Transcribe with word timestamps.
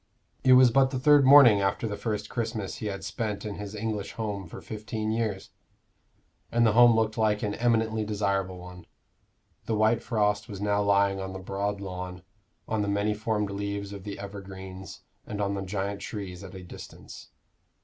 It 0.43 0.53
was 0.53 0.71
but 0.71 0.89
the 0.89 0.97
third 0.97 1.25
morning 1.27 1.61
after 1.61 1.87
the 1.87 1.95
first 1.95 2.27
Christmas 2.27 2.77
he 2.77 2.87
had 2.87 3.03
spent 3.03 3.45
in 3.45 3.53
his 3.57 3.75
English 3.75 4.13
home 4.13 4.47
for 4.47 4.59
fifteen 4.59 5.11
years, 5.11 5.51
and 6.51 6.65
the 6.65 6.71
home 6.71 6.95
looked 6.95 7.19
like 7.19 7.43
an 7.43 7.53
eminently 7.53 8.03
desirable 8.03 8.57
one. 8.57 8.87
The 9.67 9.75
white 9.75 10.01
frost 10.01 10.49
was 10.49 10.59
now 10.59 10.81
lying 10.81 11.19
on 11.21 11.33
the 11.33 11.37
broad 11.37 11.79
lawn, 11.81 12.23
on 12.67 12.81
the 12.81 12.87
many 12.87 13.13
formed 13.13 13.51
leaves 13.51 13.93
of 13.93 14.03
the 14.03 14.17
evergreens 14.17 15.01
and 15.27 15.39
on 15.39 15.53
the 15.53 15.61
giant 15.61 16.01
trees 16.01 16.43
at 16.43 16.55
a 16.55 16.63
distance. 16.63 17.29